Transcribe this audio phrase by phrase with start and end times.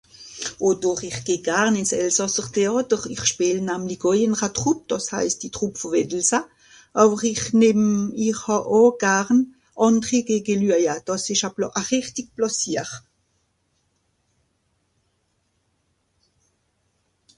[0.57, 4.47] Oh doch ich geh garn ìn s Elsàsser Theàter und ìch spìel namlig oi ìn'ra
[4.57, 6.39] Troupe, dàs heist die Troupe vù Wettelsa.
[7.01, 7.83] Àwer ich nìmm...
[8.27, 9.39] ich haa oo garn
[9.85, 10.95] àndri ge gelüaja.
[11.07, 11.67] Dàs ìsch a plà...
[11.79, 12.89] a rìchtig Plàsier.